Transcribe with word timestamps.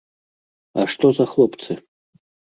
А 0.83 0.85
што 0.93 1.11
за 1.17 1.27
хлопцы? 1.33 1.77